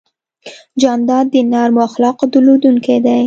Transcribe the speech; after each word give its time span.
جانداد 0.81 1.25
د 1.33 1.35
نرمو 1.51 1.79
اخلاقو 1.89 2.23
درلودونکی 2.33 2.97
دی. 3.05 3.19